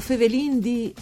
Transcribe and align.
Fevelin 0.00 0.60
di... 0.60 0.92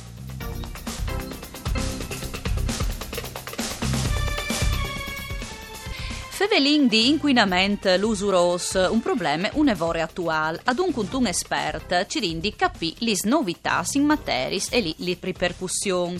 Fevelin 6.39 6.87
di 6.87 7.09
inquinament 7.09 7.97
l'usuros, 7.99 8.75
un 8.89 9.01
problema 9.01 9.51
un'evore 9.55 10.03
attuale. 10.03 10.61
Ad 10.63 10.79
un 10.79 10.93
un 10.95 11.27
espert 11.27 12.07
ci 12.07 12.21
rindi 12.21 12.55
capì 12.55 12.95
le 12.99 13.15
novità 13.25 13.85
in 13.95 14.05
materis 14.05 14.69
e 14.71 14.95
le 14.99 15.19
ripercussioni. 15.21 16.17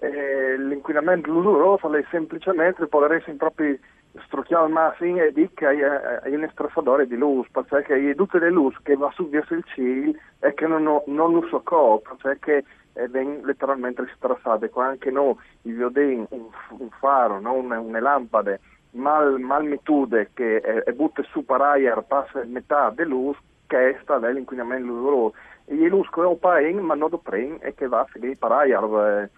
eh, 0.00 0.58
l'inquinamento 0.58 1.30
l'usuroso 1.30 1.94
è 1.94 2.04
semplicemente 2.10 2.86
poter 2.86 3.12
essere 3.12 3.34
proprio 3.34 3.78
strucchiamo 4.26 4.64
al 4.64 4.70
massimo 4.70 5.20
e 5.20 5.32
dico 5.32 5.52
che 5.54 5.66
hai 5.66 6.34
un 6.34 6.44
estrasatore 6.44 7.06
di 7.06 7.16
luce, 7.16 7.50
perché 7.50 7.94
hai 7.94 8.14
tutte 8.14 8.38
le 8.38 8.50
luci 8.50 8.78
che 8.82 8.96
va 8.96 9.10
su 9.14 9.28
verso 9.28 9.54
il 9.54 9.64
cielo 9.64 10.12
e 10.40 10.54
che 10.54 10.66
non, 10.66 10.82
lo 10.82 11.46
so 11.48 11.60
copre, 11.62 12.14
perché 12.20 12.64
vengono 13.08 13.46
letteralmente 13.46 14.06
strassate. 14.14 14.70
Qua 14.70 14.86
anche 14.86 15.10
noi, 15.10 15.34
i 15.62 15.72
un, 15.72 16.26
un 16.28 16.90
faro, 16.98 17.40
no? 17.40 17.54
una, 17.54 17.80
una 17.80 18.00
lampade 18.00 18.60
mal, 18.92 19.38
mal 19.40 19.64
mitude 19.64 20.30
che 20.34 20.60
è, 20.60 20.82
è 20.84 20.92
butte 20.92 21.24
su 21.24 21.44
per 21.44 22.04
passa 22.06 22.44
metà 22.44 22.90
della 22.90 23.10
luce, 23.10 23.40
che 23.66 23.90
è 23.90 23.98
sta 24.02 24.18
l'inquinamento 24.18 24.86
luminoso 24.86 25.34
gli 25.66 25.88
lusco 25.88 26.22
è 26.22 26.26
un 26.26 26.38
paese 26.38 26.78
ma 26.80 26.94
non 26.94 27.08
lo 27.10 27.18
prende 27.18 27.64
e 27.64 27.74
che 27.74 27.88
va 27.88 28.00
a 28.00 28.04
finire 28.04 28.36
per 28.36 28.52
aria. 28.52 28.80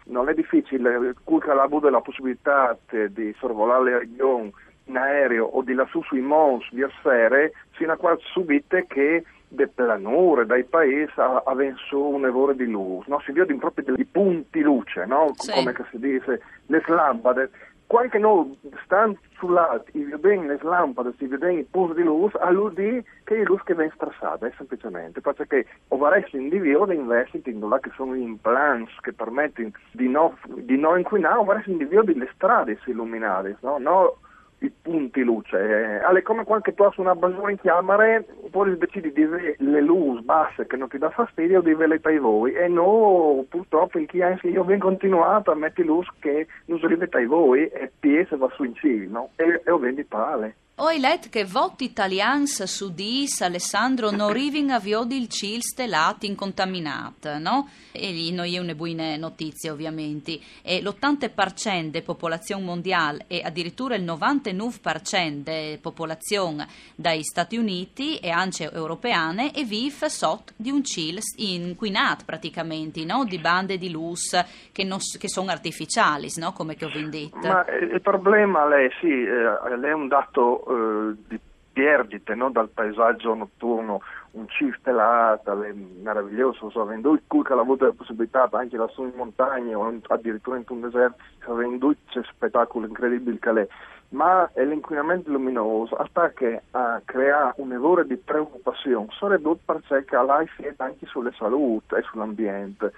Non 0.07 0.29
è 0.29 0.35
difficile, 0.35 1.15
Culca 1.23 1.53
ha 1.53 1.63
avuto 1.63 1.89
la 1.89 2.01
possibilità 2.01 2.77
di 2.91 3.35
sorvolare 3.39 3.85
le 3.85 3.99
regioni 4.01 4.53
in 4.87 4.97
aereo 4.97 5.45
o 5.47 5.63
di 5.63 5.75
lassù 5.75 6.03
sui 6.03 6.21
mons 6.21 6.67
di 6.71 6.85
sfere, 6.99 7.53
fino 7.71 7.93
a 7.93 7.97
quando 7.97 8.21
subite 8.33 8.87
che 8.87 9.25
le 9.49 9.69
pianure 9.69 10.45
dai 10.45 10.65
paesi 10.65 11.13
avevano 11.17 11.77
un 11.93 12.27
evore 12.27 12.57
di 12.57 12.67
luce, 12.67 13.09
no? 13.09 13.21
si 13.21 13.33
vedono 13.33 13.59
proprio 13.59 13.95
dei 13.95 14.05
punti 14.05 14.61
luce, 14.61 15.05
no? 15.07 15.33
sì. 15.37 15.53
come 15.53 15.75
si 15.91 15.99
dice, 15.99 16.43
le 16.67 16.83
lampade 16.87 17.51
qualche 17.87 18.19
no 18.19 18.57
stanno 18.85 19.17
sull'alto 19.39 19.91
e 19.93 20.05
vedono 20.05 20.49
le 20.49 20.59
lampade, 20.61 21.15
si 21.19 21.27
vedono 21.27 21.53
i 21.53 21.67
punti 21.71 21.95
di 21.95 22.03
luce, 22.03 22.37
all'UD 22.39 23.05
che 23.25 23.41
è 23.41 23.45
luce 23.45 23.63
che 23.65 23.75
viene 23.75 23.93
strassata, 23.95 24.51
semplicemente, 24.57 25.21
perché 25.21 25.67
ovaresse 25.89 26.37
individuo 26.37 26.91
investiti 26.93 27.51
in 27.51 27.67
là 27.69 27.79
che 27.79 27.91
sono 27.95 28.15
implants 28.15 28.93
che 29.01 29.13
permettono 29.13 29.71
di 29.93 30.09
non 30.09 30.37
di 30.57 30.77
no 30.77 30.97
inquinare, 30.97 31.39
ovaresse 31.39 31.71
individuo 31.71 32.03
delle 32.03 32.29
strade 32.35 32.79
illuminate, 32.87 33.57
no? 33.61 33.79
no 33.79 34.17
i 34.59 34.71
punti 34.83 35.23
luce. 35.23 35.59
Eh, 35.59 36.05
alle 36.05 36.23
come 36.23 36.45
quando 36.45 36.73
tu 36.73 37.01
una 37.01 37.15
basura 37.15 37.51
in 37.51 37.59
chiamare, 37.59 38.27
poi 38.51 38.77
decidi 38.79 39.13
di 39.13 39.23
avere 39.23 39.57
le 39.59 39.81
luci 39.81 40.23
basse 40.23 40.67
che 40.67 40.77
non 40.77 40.89
ti 40.89 40.99
dà 40.99 41.11
fastidio, 41.11 41.61
di 41.61 41.73
averle 41.73 42.01
per 42.01 42.19
voi. 42.19 42.53
E 42.53 42.69
no, 42.69 43.45
purtroppo 43.49 43.99
in 43.99 44.07
chi 44.07 44.23
anche 44.23 44.49
io 44.49 44.65
vengo 44.65 44.87
continuato 44.87 45.51
a 45.51 45.55
mettere 45.55 45.87
luci 45.87 46.11
che 46.21 46.47
non 46.67 46.79
si 46.79 46.87
rivede 46.87 47.17
ai 47.17 47.27
voi 47.27 47.67
e 47.69 47.91
piese 47.99 48.37
va 48.37 48.49
su 48.55 48.65
in 48.65 48.75
civile, 48.75 49.07
no? 49.07 49.31
E, 49.37 49.63
e 49.65 49.71
ho 49.71 49.79
vendi 49.79 50.05
pale. 50.05 50.55
Ho 50.79 50.91
letto 50.91 51.29
che 51.31 51.47
voti 51.47 51.85
italians 51.85 52.63
su 52.65 52.93
dis 52.93 53.41
Alessandro 53.41 54.11
non 54.11 54.29
arrivano 54.29 54.75
a 54.75 54.79
viodi 54.79 55.17
il 55.17 55.27
cil 55.27 55.63
stellati 55.63 56.27
incontaminati, 56.27 57.31
no? 57.39 57.71
E 57.93 58.31
non 58.31 58.45
è 58.45 58.59
una 58.59 58.75
buona 58.75 59.17
notizia 59.17 59.73
ovviamente. 59.73 60.39
E 60.63 60.83
l'80% 60.83 61.89
della 61.89 62.05
popolazione 62.05 62.63
mondiale 62.63 63.25
e 63.27 63.41
addirittura 63.43 63.95
il 63.95 64.05
99% 64.05 65.43
della 65.43 65.79
popolazione 65.81 66.67
dai 66.95 67.23
Stati 67.23 67.57
Uniti 67.57 68.19
e 68.19 68.29
anche 68.29 68.71
europeane 68.71 69.55
e 69.55 69.65
vive 69.65 70.11
sotto 70.11 70.53
di 70.57 70.71
un 70.71 70.85
cil 70.85 71.21
inquinato 71.37 72.25
praticamente, 72.27 73.03
no? 73.07 73.25
Di 73.25 73.39
bande 73.39 73.79
di 73.79 73.91
luce 73.91 74.45
che, 74.73 74.85
non, 74.85 74.99
che 75.19 75.29
sono 75.31 75.51
artificiali, 75.51 76.29
no? 76.37 76.53
Come 76.53 76.75
che 76.75 76.85
ho 76.85 76.91
detto. 76.91 77.49
Ma 77.49 77.65
il 77.81 78.03
problema, 78.03 78.69
lei, 78.69 78.91
sì, 79.01 79.23
eh, 79.23 79.81
è 79.81 79.93
un 79.93 80.09
dato 80.09 80.65
eh, 80.69 81.15
di 81.29 81.41
perdite 81.77 82.35
no? 82.35 82.51
dal 82.51 82.71
paesaggio 82.71 83.35
notturno, 83.35 84.01
un 84.31 84.49
cielo 84.49 84.75
stellato, 84.79 85.55
meraviglioso, 86.01 86.71
so, 86.71 86.81
avendo 86.81 87.13
il 87.13 87.21
che 87.29 87.53
ha 87.53 87.61
avuto 87.61 87.85
la 87.85 87.93
possibilità 87.93 88.49
anche 88.51 88.79
lassù 88.79 89.03
in 89.03 89.13
montagna 89.15 89.77
o 89.77 90.01
addirittura 90.07 90.57
in 90.57 90.65
un 90.69 90.81
deserto, 90.81 91.23
avendo 91.49 91.95
c'è 92.09 92.23
spettacolo 92.23 92.87
incredibile 92.87 93.39
che 93.39 93.51
è, 93.51 93.69
ma 94.11 94.49
l'inquinamento 94.55 95.31
luminoso 95.31 95.97
attacca 95.97 96.63
a 96.71 97.03
creare 97.05 97.55
un 97.57 97.73
errore 97.73 98.07
di 98.07 98.17
preoccupazione, 98.17 99.09
soprattutto 99.11 99.75
perché 99.89 100.17
ha 100.17 100.43
effetto 100.43 100.83
anche 100.83 101.07
sulla 101.07 101.33
salute 101.37 101.97
e 101.97 102.03
sull'ambiente. 102.03 102.93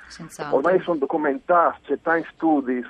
Ormai 0.50 0.80
sono 0.80 0.98
documentati, 0.98 1.80
c'è 1.86 1.98
tanti 2.00 2.28
studi 2.34 2.84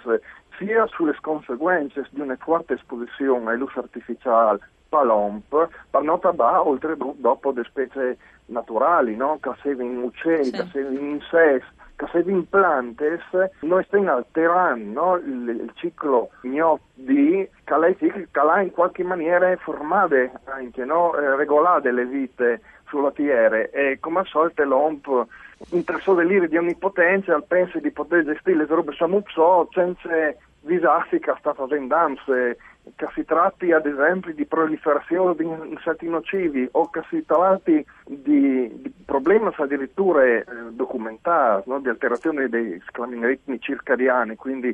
sia 0.58 0.86
sulle 0.88 1.16
conseguenze 1.20 2.06
di 2.10 2.20
una 2.20 2.36
forte 2.36 2.74
esposizione 2.74 3.50
ai 3.50 3.58
luce 3.58 3.78
artificiale 3.78 4.60
palomp, 4.88 5.68
non 6.02 6.18
parlare 6.18 6.58
oltretutto 6.58 7.14
dopo 7.18 7.52
le 7.52 7.64
specie 7.64 8.18
naturali, 8.46 9.16
no? 9.16 9.38
che 9.40 9.50
servono 9.62 10.04
uccelli, 10.04 10.44
sì. 10.44 10.50
che 10.52 10.66
servono 10.72 10.98
insetti, 10.98 11.66
che 11.98 12.06
servono 12.12 12.44
plantes, 12.48 13.20
noi 13.62 13.82
stiamo 13.84 14.12
alterando 14.12 15.00
no? 15.00 15.16
il, 15.16 15.48
il, 15.48 15.72
ciclo 15.74 16.30
di 16.94 17.48
che 17.64 17.76
lei 17.76 17.96
che 17.96 18.28
l'ha 18.32 18.60
in 18.60 18.70
qualche 18.70 19.02
maniera 19.02 19.54
formate 19.56 20.30
anche, 20.44 20.84
no? 20.84 21.16
eh, 21.16 21.34
regolate 21.34 21.90
le 21.90 22.06
vite 22.06 22.60
sulla 22.86 23.10
Terra 23.10 23.68
e 23.70 23.98
come 24.00 24.20
al 24.20 24.26
solito 24.26 24.62
l'OMP 24.62 25.26
interessato 25.70 26.14
dell'ire 26.14 26.46
di 26.46 26.56
onnipotenza 26.56 27.38
pensa 27.40 27.80
di 27.80 27.90
poter 27.90 28.24
gestire 28.24 28.58
le 28.58 28.66
robe 28.66 28.94
samuzzo 28.94 29.68
senza 29.72 30.08
disastri 30.60 31.18
che 31.18 31.34
sta 31.38 31.52
facendo 31.52 31.94
AMS, 31.94 32.24
che 32.96 33.08
si 33.14 33.24
tratti 33.24 33.72
ad 33.72 33.86
esempio 33.86 34.32
di 34.34 34.44
proliferazione 34.46 35.34
di 35.34 35.44
insetti 35.70 36.08
nocivi 36.08 36.68
o 36.72 36.88
che 36.90 37.02
si 37.10 37.24
tratti 37.26 37.84
di, 38.06 38.70
di 38.80 38.87
problemi 39.08 39.50
addirittura 39.56 40.22
eh, 40.22 40.44
documentati, 40.72 41.70
no? 41.70 41.80
di 41.80 41.88
alterazione 41.88 42.46
dei 42.50 42.78
ritmi 43.22 43.58
circadiani, 43.58 44.36
quindi 44.36 44.68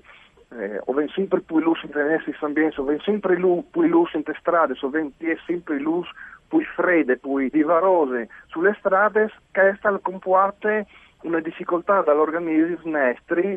eh, 0.58 0.80
o 0.86 0.92
ven 0.92 1.06
sempre 1.10 1.40
più 1.40 1.60
luce 1.60 1.86
in 1.86 1.92
nessi 1.94 2.34
ambienti, 2.40 2.80
o 2.80 2.82
ven 2.82 2.98
sempre 2.98 3.36
più 3.36 3.82
luce 3.82 4.16
in 4.16 4.24
strade, 4.40 4.74
o 4.80 4.90
ven 4.90 5.12
sempre 5.46 5.78
luce 5.78 6.10
più 6.48 6.60
fredde, 6.74 7.16
più 7.16 7.48
vivarose 7.48 8.28
sulle 8.46 8.74
strade, 8.80 9.30
che 9.52 9.76
sta 9.78 9.96
comporta 10.02 10.84
una 11.22 11.38
difficoltà 11.38 12.02
dall'organismo 12.02 13.14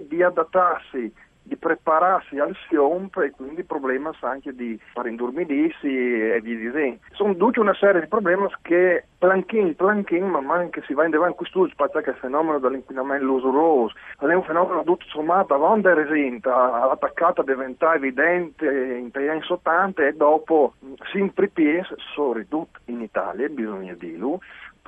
di 0.08 0.22
adattarsi 0.22 1.12
prepararsi 1.68 2.40
al 2.40 2.56
fiomp 2.70 3.18
e 3.18 3.32
quindi 3.32 3.66
problemi 3.66 4.10
anche 4.22 4.56
di 4.56 4.80
fare 4.94 5.10
indormidirsi 5.10 5.88
e 5.88 6.40
via 6.42 6.58
dicendo. 6.58 7.00
Sono 7.12 7.36
tutte 7.36 7.60
una 7.60 7.74
serie 7.74 8.00
di 8.00 8.08
problemi 8.08 8.48
che 8.62 9.04
planchin, 9.18 9.76
planchin, 9.76 10.26
man 10.26 10.46
mano 10.46 10.70
che 10.70 10.82
si 10.86 10.94
va 10.94 11.06
in 11.06 11.14
avanti 11.14 11.36
questo 11.36 11.68
che 12.02 12.12
il 12.12 12.16
fenomeno 12.18 12.60
dell'inquinamento 12.60 13.34
usuroso 13.34 13.94
è 14.20 14.34
un 14.34 14.44
fenomeno 14.44 14.84
tutto 14.84 15.06
sommato 15.10 15.58
quando 15.58 15.90
è 15.90 15.94
resenta, 15.94 16.86
l'attaccata 16.86 17.44
diventa 17.44 17.94
evidente 17.96 18.66
in 18.66 19.12
anni 19.14 19.42
80 19.46 20.08
e 20.08 20.14
dopo 20.14 20.76
sempre 21.12 21.50
più 21.50 21.82
sono 22.14 22.34
ridotte 22.34 22.80
in 22.86 23.02
Italia, 23.02 23.50
bisogna 23.50 23.94
dirlo, 23.94 24.40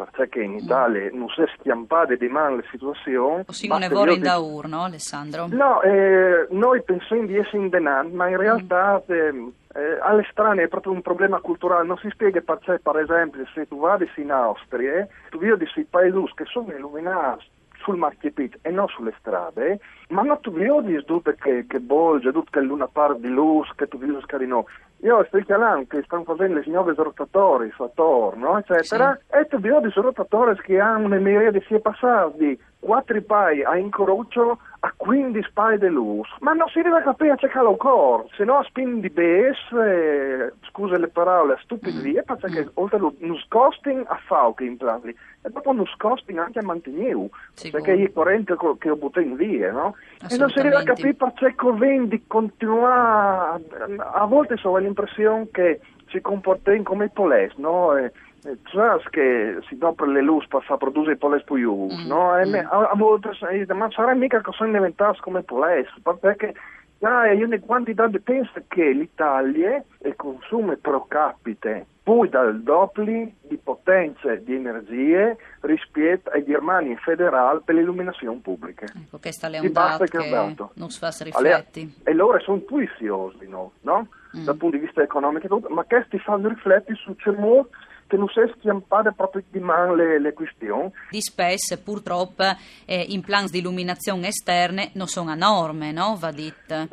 perché 0.05 0.41
in 0.41 0.55
Italia 0.55 1.09
non 1.13 1.27
si 1.29 1.41
è 1.41 1.45
schiampate 1.57 2.17
di 2.17 2.27
mano 2.27 2.57
le 2.57 2.65
situazioni. 2.69 3.43
O 3.47 3.51
si 3.51 3.67
non 3.67 3.83
è 3.83 3.89
vore 3.89 4.13
in 4.13 4.21
daur, 4.21 4.67
no 4.67 4.83
Alessandro? 4.83 5.47
No, 5.47 5.81
eh, 5.81 6.47
noi 6.51 6.81
pensiamo 6.83 7.25
di 7.25 7.37
essere 7.37 7.57
indenanti, 7.57 8.15
ma 8.15 8.27
in 8.27 8.37
realtà 8.37 9.03
mm. 9.11 9.13
eh, 9.13 9.51
eh, 9.75 9.99
alle 10.01 10.27
strane 10.31 10.63
è 10.63 10.67
proprio 10.67 10.93
un 10.93 11.01
problema 11.01 11.39
culturale, 11.39 11.87
non 11.87 11.97
si 11.97 12.09
spiega 12.09 12.41
perché, 12.41 12.79
per 12.79 12.97
esempio, 12.97 13.45
se 13.53 13.67
tu 13.67 13.79
vadi 13.79 14.09
in 14.15 14.31
Austria, 14.31 15.07
tu 15.29 15.37
vedi 15.37 15.67
i 15.75 15.87
paesi 15.89 16.17
che 16.35 16.45
sono 16.45 16.71
illuminati 16.73 17.57
sul 17.89 17.97
marchepit 17.97 18.59
e 18.61 18.69
non 18.69 18.87
sulle 18.87 19.13
strade, 19.17 19.79
ma 20.09 20.21
non 20.21 20.39
tu 20.41 20.51
vedi 20.51 21.03
tutte 21.05 21.35
che, 21.35 21.65
che 21.67 21.79
bolge, 21.79 22.31
tutte 22.31 22.51
che 22.51 22.61
luna 22.61 22.87
par 22.87 23.15
di 23.15 23.29
luce, 23.29 23.73
che 23.75 23.87
tu 23.87 23.97
vedi 23.97 24.17
scarino. 24.21 24.65
Io 25.01 25.23
sto 25.27 25.39
chiamando 25.39 25.85
che 25.87 26.03
stanno 26.03 26.23
facendo 26.23 26.59
le 26.59 26.63
nuove 26.67 26.93
rotatori 26.93 27.73
attorno, 27.77 28.57
eccetera, 28.57 29.17
sì. 29.17 29.37
e 29.37 29.47
tu 29.47 29.57
vedi 29.59 29.89
rotatori 29.95 30.55
che 30.61 30.79
hanno 30.79 31.05
una 31.05 31.17
miriade 31.17 31.63
si 31.67 31.73
è 31.73 31.79
passati 31.79 32.59
quattro 32.79 33.21
pai 33.21 33.63
a 33.63 33.77
incrocio 33.77 34.57
a 34.81 34.93
15 34.95 35.51
pai 35.51 35.77
di 35.77 35.87
luce, 35.87 36.31
ma 36.39 36.53
non 36.53 36.69
si 36.69 36.81
deve 36.81 37.01
capire 37.03 37.35
c'è 37.35 37.49
calo 37.49 37.75
cor, 37.75 38.25
se 38.35 38.45
no 38.45 38.59
a 38.59 38.63
spin 38.63 39.01
di 39.01 39.09
BS, 39.09 39.73
eh, 39.73 40.53
scusa 40.69 40.97
le 40.97 41.09
parole, 41.09 41.59
stupidi 41.61 41.97
mm. 41.97 42.01
via, 42.01 42.23
perché 42.23 42.63
mm. 42.63 42.67
oltre 42.75 42.97
allo 42.97 43.13
costing 43.49 44.05
a 44.07 44.17
fau 44.25 44.53
che 44.53 44.63
implantli, 44.63 45.13
è 45.41 45.49
proprio 45.49 45.73
uno 45.73 45.83
costing 45.97 46.39
anche 46.39 46.59
a 46.59 46.63
mantenere, 46.63 47.29
perché 47.71 47.93
è 47.93 48.11
corrente 48.13 48.55
che 48.77 48.89
ho 48.89 48.95
buttato 48.95 49.25
in 49.25 49.35
via, 49.35 49.71
no? 49.71 49.95
E 50.29 50.37
non 50.37 50.49
si 50.49 50.61
deve 50.61 50.83
capire 50.83 51.13
perché 51.13 51.55
convendi 51.55 52.23
continua, 52.25 53.59
a 53.97 54.25
volte 54.25 54.55
so 54.55 54.77
l'impressione 54.77 55.49
che 55.51 55.81
si 56.07 56.21
comporta 56.21 56.71
come 56.83 57.05
i 57.05 57.09
poles, 57.09 57.53
no? 57.55 57.97
E, 57.97 58.11
Saps 58.41 59.09
che 59.09 59.59
si 59.67 59.77
dopo 59.77 60.05
le 60.05 60.21
luci 60.21 60.47
passa 60.47 60.73
a 60.73 60.77
produrre 60.77 61.13
i 61.13 61.17
poles 61.17 61.43
più 61.43 61.87
mm. 61.91 62.07
no? 62.07 62.37
E 62.37 62.45
mm. 62.45 62.53
a, 62.55 62.89
a 62.89 62.95
volte 62.95 63.31
ma 63.73 63.89
sarà 63.91 64.13
mica 64.13 64.41
che 64.41 64.51
sono 64.53 64.71
diventati 64.71 65.19
come 65.19 65.43
poles, 65.43 65.87
perché 66.19 66.53
ah, 67.01 67.31
io 67.31 67.47
ne 67.47 67.59
quantità 67.59 68.07
di 68.07 68.19
penso 68.19 68.61
che 68.67 68.91
l'Italia 68.91 69.83
il 70.03 70.15
consumo 70.15 70.75
pro 70.77 71.05
capite 71.07 71.85
poi 72.09 72.27
dal 72.27 72.59
doppio 72.61 73.03
di 73.03 73.59
potenze 73.63 74.41
di 74.43 74.55
energie 74.55 75.37
rispetto 75.59 76.31
ai 76.31 76.43
Germania 76.43 76.97
federali 76.97 77.59
per 77.63 77.75
l'illuminazione 77.75 78.39
pubblica. 78.39 78.85
Ecco, 78.85 79.19
questa 79.19 79.47
è 79.47 79.59
un 79.59 79.71
dato 79.71 80.05
che, 80.05 80.17
che 80.17 80.55
non 80.73 80.89
si 80.89 80.97
fa 80.97 81.13
rifletti. 81.19 82.01
E 82.03 82.13
loro 82.13 82.39
sono 82.39 82.63
tuiziosi, 82.63 83.47
no? 83.47 83.73
no? 83.81 84.07
Mm. 84.35 84.43
Dal 84.43 84.55
punto 84.55 84.77
di 84.77 84.85
vista 84.85 85.03
economico, 85.03 85.61
ma 85.69 85.83
questi 85.83 86.17
fanno 86.17 86.47
rifletti 86.47 86.95
su 86.95 87.15
c'è 87.15 87.29
molto 87.29 87.77
che 88.09 88.17
non 88.17 88.27
si 88.27 88.41
schiampare 88.57 89.13
proprio 89.15 89.43
di 89.49 89.59
mano 89.59 89.93
le, 89.93 90.19
le 90.19 90.33
questioni. 90.33 90.91
Di 91.11 91.21
spesso 91.21 91.79
purtroppo 91.81 92.43
eh, 92.85 93.05
in 93.09 93.21
plan 93.21 93.45
di 93.45 93.59
illuminazione 93.59 94.27
esterne 94.27 94.89
non 94.95 95.05
sono 95.05 95.29
a 95.29 95.35
norme, 95.35 95.91
no? 95.91 96.17
Va 96.19 96.31
detto. 96.31 96.87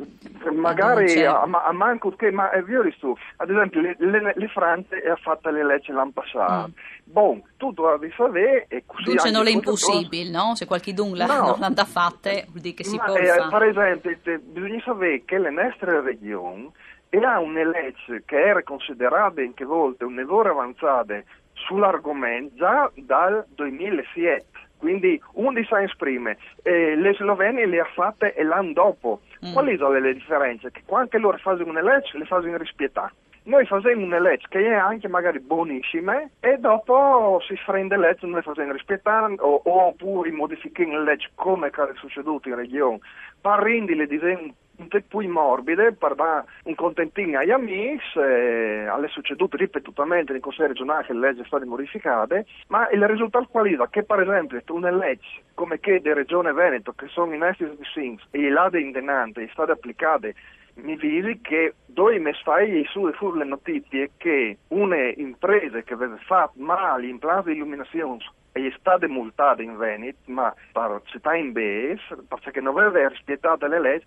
Magari 0.53 1.25
a, 1.25 1.41
a, 1.41 1.73
manco 1.73 2.11
che, 2.11 2.31
ma 2.31 2.51
è 2.51 2.61
vero 2.61 2.87
tu, 2.99 3.15
ad 3.37 3.49
esempio 3.49 3.81
le, 3.81 3.95
le, 3.97 4.33
le 4.35 4.47
France 4.47 4.95
ha 4.95 5.15
fatto 5.15 5.49
le 5.49 5.65
leggi 5.65 5.91
l'anno 5.91 6.11
passato. 6.11 6.69
Mm. 6.69 6.71
Bon, 7.09 7.41
tu 7.57 7.71
devi 7.71 8.13
sapere 8.15 8.65
e 8.67 8.83
così... 8.85 9.03
Dunque 9.05 9.31
non 9.31 9.47
è 9.47 9.51
impossibile, 9.51 10.29
no? 10.29 10.55
Se 10.55 10.65
qualcuno 10.65 11.15
no. 11.25 11.55
non 11.59 11.73
l'ha 11.75 11.85
fatta, 11.85 12.29
vuol 12.29 12.61
dire 12.61 12.75
che 12.75 12.83
si 12.83 12.97
può 12.97 13.15
eh, 13.15 13.47
Per 13.49 13.63
esempio, 13.63 14.17
te, 14.21 14.37
bisogna 14.37 14.81
sapere 14.85 15.23
che 15.25 15.39
le 15.39 15.49
nostre 15.49 16.01
regioni 16.01 16.71
e 17.09 17.17
ha 17.23 17.39
una 17.39 17.63
legge 17.63 18.23
che 18.25 18.39
era 18.39 18.63
considerata 18.63 19.41
in 19.41 19.53
che 19.53 19.65
volte 19.65 20.03
un'evore 20.03 20.49
avanzata 20.49 21.21
sull'argomento 21.53 22.55
già 22.55 22.91
dal 22.95 23.45
2007. 23.55 24.45
Quindi 24.77 25.19
uno 25.33 25.63
si 25.63 25.73
esprime, 25.73 26.37
eh, 26.61 26.95
le 26.95 27.13
Slovenie 27.13 27.65
le 27.65 27.79
ha 27.79 27.89
fatte 27.95 28.35
l'anno 28.43 28.73
dopo. 28.73 29.21
Mm. 29.45 29.53
Quali 29.53 29.75
sono 29.75 29.97
le 29.97 30.13
differenze? 30.13 30.69
Che 30.71 30.83
quando 30.85 31.17
loro 31.17 31.37
fanno 31.37 31.65
una 31.65 31.81
legge, 31.81 32.17
le 32.17 32.25
fanno 32.25 32.55
rispettare. 32.57 33.11
Noi 33.47 33.65
facciamo 33.65 34.03
una 34.03 34.19
legge 34.19 34.45
che 34.49 34.59
è 34.59 34.73
anche 34.73 35.07
magari 35.07 35.39
buonissima 35.39 36.21
e 36.41 36.57
dopo 36.57 37.41
si 37.47 37.57
prende 37.65 37.95
legge 37.97 38.25
non 38.25 38.35
le 38.35 38.41
facciamo 38.41 38.73
rispettare 38.73 39.35
o, 39.39 39.61
oppure 39.63 40.31
modifichiamo 40.31 40.97
la 40.97 41.03
legge 41.03 41.29
come 41.33 41.69
è 41.69 41.71
succeduto 41.95 42.49
in 42.49 42.55
regione 42.55 42.99
per 43.39 43.59
rendere 43.59 44.05
disegni 44.05 44.53
un 44.77 44.87
po' 44.87 44.99
più 45.07 45.29
morbide 45.29 45.93
per 45.93 46.15
dare 46.15 46.45
un 46.63 46.75
contentino 46.75 47.39
agli 47.39 47.51
amici, 47.51 48.19
eh, 48.19 48.85
alle 48.87 49.07
succedute 49.07 49.57
ripetutamente 49.57 50.33
in 50.33 50.41
Consiglio 50.41 50.67
regionale 50.67 51.05
che 51.05 51.13
le 51.13 51.19
leggi 51.19 51.35
sono 51.35 51.47
state 51.47 51.65
modificate, 51.65 52.45
ma 52.67 52.89
il 52.89 53.05
risultato 53.07 53.47
qual 53.49 53.67
è? 53.67 53.89
Che 53.89 54.03
per 54.03 54.21
esempio 54.21 54.61
una 54.69 54.91
legge 54.91 55.43
come 55.53 55.79
che 55.79 55.99
di 55.99 56.13
Regione 56.13 56.51
Veneto, 56.51 56.93
che 56.93 57.07
sono 57.07 57.33
in 57.33 57.43
essi 57.43 57.63
di 57.63 57.85
Sings, 57.93 58.23
e 58.31 58.49
là 58.49 58.69
di 58.69 58.81
indenante, 58.81 59.43
è 59.43 59.49
state 59.51 59.71
applicate 59.71 60.35
mi 60.77 60.95
vedi 60.95 61.39
che 61.41 61.73
due 61.87 62.19
mesi 62.19 62.39
fa 62.43 62.57
su 62.91 63.11
furono 63.13 63.39
le 63.39 63.45
notizie 63.45 64.11
che 64.17 64.57
una 64.67 65.11
impresa 65.15 65.81
che 65.81 65.93
aveva 65.93 66.17
fatto 66.17 66.53
male 66.59 67.07
in 67.07 67.17
plan 67.17 67.43
di 67.43 67.53
illuminazione 67.53 68.19
è 68.51 68.73
stata 68.77 69.07
multata 69.07 69.61
in 69.61 69.77
Veneto, 69.77 70.17
ma 70.25 70.53
per 70.71 71.01
città 71.05 71.35
in 71.35 71.51
BES, 71.51 71.99
perché 72.27 72.59
non 72.59 72.77
aveva 72.77 73.07
rispettato 73.07 73.67
le 73.67 73.79
leggi, 73.79 74.05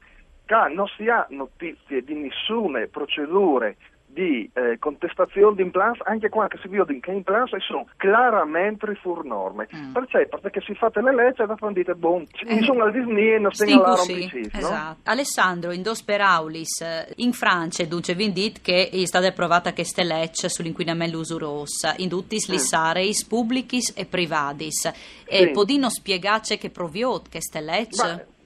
che 0.50 0.74
non 0.74 0.86
si 0.96 1.08
ha 1.08 1.24
notizie 1.30 2.02
di 2.02 2.14
nessuna 2.14 2.84
procedura 2.90 3.72
di 4.12 4.50
eh, 4.54 4.76
contestazione 4.80 5.54
di 5.54 5.62
implants 5.62 6.00
anche 6.02 6.28
quando 6.28 6.58
si 6.60 6.66
vede 6.66 6.98
che 6.98 7.12
implants 7.12 7.56
sono 7.58 7.86
chiaramente 7.96 8.92
fuori 8.96 9.28
norme 9.28 9.68
mm. 9.72 9.92
perché? 9.92 10.28
perché 10.28 10.60
si 10.62 10.74
fa 10.74 10.90
le 10.94 11.14
leggi 11.14 11.42
e 11.42 11.46
dopo 11.46 11.70
dite 11.70 11.94
boh, 11.94 12.24
eh. 12.44 12.60
sono 12.62 12.82
al 12.82 12.92
Disney 12.92 13.34
e 13.34 13.38
non 13.38 13.52
si 13.52 13.66
segnalano 13.66 13.96
sì, 13.98 14.50
esatto. 14.52 14.74
no? 14.74 14.96
Alessandro, 15.04 15.70
in 15.70 15.82
dos 15.82 16.02
peraulis 16.02 16.80
eh, 16.80 17.12
in 17.18 17.32
Francia 17.32 17.84
dunque 17.84 18.14
vi 18.14 18.32
dit 18.32 18.60
che 18.60 18.88
è 18.88 19.04
stata 19.06 19.28
approvata 19.28 19.72
queste 19.72 20.02
leggi 20.02 20.48
sull'inquinamento 20.48 21.18
usurosa 21.18 21.94
in 21.98 22.08
tutti 22.08 22.34
gli 22.36 22.54
mm. 22.54 22.56
sareis 22.56 23.24
pubblicis 23.24 23.94
e 23.96 24.06
privatis 24.06 24.86
e 25.24 25.44
sì. 25.46 25.50
podino 25.52 25.88
spiegarci 25.88 26.58
che 26.58 26.70
proviot 26.70 27.30
queste 27.30 27.60
leggi? 27.60 28.38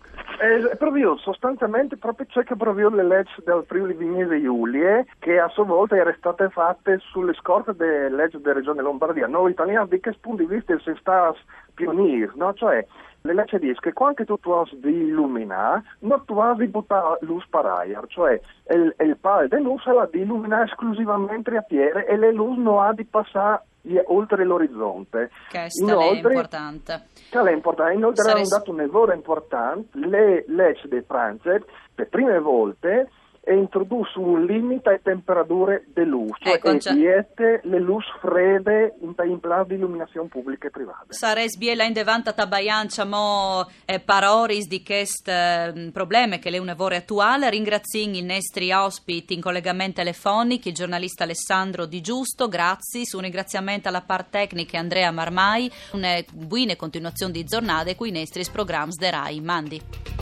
Eh, 0.44 0.76
proprio, 0.76 1.16
sostanzialmente 1.16 1.96
proprio 1.96 2.26
ciò 2.28 2.42
che 2.42 2.54
proprio 2.54 2.90
le 2.90 3.02
leggi 3.02 3.32
del 3.46 3.64
Friuli 3.66 3.94
Vignese 3.94 4.42
Giulie 4.42 5.06
che 5.18 5.40
a 5.40 5.48
sua 5.48 5.64
volta 5.64 5.96
erano 5.96 6.14
state 6.18 6.50
fatte 6.50 6.98
sulle 6.98 7.32
scorte 7.32 7.74
delle 7.74 8.10
leggi 8.10 8.38
della 8.38 8.56
regione 8.56 8.82
Lombardia. 8.82 9.26
Noi 9.26 9.52
italiani 9.52 9.88
di 9.88 10.00
che 10.00 10.14
punto 10.20 10.42
di 10.42 10.54
vista 10.54 10.78
si 10.80 10.92
sta 11.00 11.34
pionieri, 11.72 12.30
no? 12.34 12.52
Cioè, 12.52 12.86
le 13.22 13.32
leggi 13.32 13.58
dicono 13.58 13.80
che 13.80 13.92
quando 13.94 14.38
tu 14.38 14.50
hai 14.50 14.80
di 14.82 15.06
illuminare, 15.06 15.82
non 16.00 16.22
tu 16.26 16.36
hai 16.36 16.56
di 16.56 16.66
buttare 16.66 17.20
luce 17.22 17.46
per 17.48 17.64
aria, 17.64 18.02
cioè 18.08 18.38
il, 18.68 18.94
il 18.98 19.16
palo 19.16 19.48
di 19.48 19.62
luce 19.62 19.90
è 19.92 20.08
di 20.12 20.20
illuminare 20.20 20.64
esclusivamente 20.64 21.56
a 21.56 21.62
piede 21.62 22.04
e 22.04 22.18
le 22.18 22.32
luci 22.32 22.60
non 22.60 22.84
ha 22.84 22.92
di 22.92 23.06
passare 23.06 23.62
oltre 24.06 24.44
l'orizzonte. 24.44 25.30
Che 25.48 25.68
Inoltre, 25.80 26.08
è 26.08 26.14
importante. 26.14 27.06
Che 27.30 27.38
è 27.38 27.52
importante. 27.52 27.94
Inoltre 27.94 28.22
Sarei... 28.22 28.40
hanno 28.40 28.48
dato 28.48 28.70
un 28.70 28.76
lavoro 28.78 29.12
importante, 29.12 29.98
le 29.98 30.44
leggi 30.48 30.88
di 30.88 31.02
Francia, 31.06 31.58
per 31.94 32.08
prime 32.08 32.38
volte, 32.38 33.10
e 33.46 33.54
introdusse 33.54 34.18
un 34.18 34.44
limite 34.44 34.88
alle 34.88 35.00
temperature 35.02 35.84
di 35.94 36.04
luce, 36.04 36.38
cioè 36.40 36.54
ecco, 36.54 36.70
e 36.70 36.94
viete 36.94 37.60
le 37.64 37.78
luci 37.78 38.10
fredde 38.20 38.96
in, 39.00 39.14
in 39.28 39.40
plan 39.40 39.66
di 39.66 39.74
illuminazione 39.74 40.28
pubblica 40.28 40.68
e 40.68 40.70
privata. 40.70 41.06
Sares 41.08 41.56
biela 41.56 41.84
in 41.84 41.92
devanta 41.92 42.32
tabaiancia 42.32 43.04
mo 43.04 43.68
eh, 43.84 44.00
paroris 44.00 44.66
di 44.66 44.82
questo 44.82 45.30
eh, 45.30 45.90
problema 45.92 46.38
che 46.38 46.48
è 46.50 46.58
un 46.58 46.66
lavoro 46.66 46.94
attuale. 46.94 47.50
Ringrazio 47.50 48.00
i 48.00 48.22
nostri 48.22 48.72
ospiti 48.72 49.34
in 49.34 49.40
collegamento 49.40 50.00
telefonico, 50.00 50.68
il 50.68 50.74
giornalista 50.74 51.24
Alessandro 51.24 51.86
Di 51.86 52.00
Giusto, 52.00 52.48
grazie. 52.48 53.02
Un 53.12 53.20
ringraziamento 53.20 53.88
alla 53.88 54.00
parte 54.00 54.34
tecnica 54.34 54.78
Andrea 54.78 55.10
Marmai, 55.10 55.70
una 55.92 56.18
buona 56.32 56.74
continuazione 56.76 57.32
di 57.32 57.44
giornate 57.44 57.94
con 57.94 58.08
i 58.08 58.10
nostri 58.10 58.42
programmi 58.50 58.92
de 58.96 59.10
Rai. 59.10 59.40
Mandi. 59.40 60.13